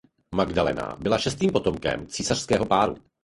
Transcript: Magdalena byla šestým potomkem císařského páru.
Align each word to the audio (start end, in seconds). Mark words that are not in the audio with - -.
Magdalena 0.35 0.95
byla 0.99 1.17
šestým 1.17 1.51
potomkem 1.51 2.07
císařského 2.07 2.65
páru. 2.65 2.95